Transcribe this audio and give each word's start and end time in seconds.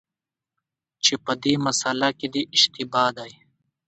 چي 1.03 1.13
په 1.23 1.33
دې 1.43 1.53
مسأله 1.65 2.09
کي 2.19 2.27
دی 2.33 2.41
اشتباه 2.55 3.09
دی، 3.17 3.31